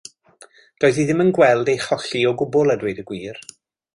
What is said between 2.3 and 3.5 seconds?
o gwbl a dweud y gwir.